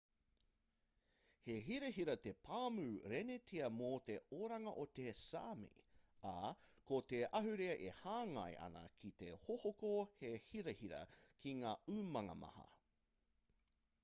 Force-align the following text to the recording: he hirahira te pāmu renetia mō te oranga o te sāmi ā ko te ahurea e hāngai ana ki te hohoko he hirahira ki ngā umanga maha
he 1.47 1.55
hirahira 1.65 2.13
te 2.27 2.31
pāmu 2.45 2.85
renetia 3.11 3.67
mō 3.81 3.89
te 4.07 4.15
oranga 4.47 4.71
o 4.83 4.85
te 4.99 5.05
sāmi 5.19 5.69
ā 6.31 6.33
ko 6.93 7.01
te 7.13 7.19
ahurea 7.41 7.75
e 7.89 7.93
hāngai 7.99 8.53
ana 8.69 8.81
ki 9.03 9.11
te 9.25 9.29
hohoko 9.47 9.91
he 10.23 10.31
hirahira 10.47 11.03
ki 11.45 11.53
ngā 11.61 11.75
umanga 11.97 12.37
maha 12.47 12.65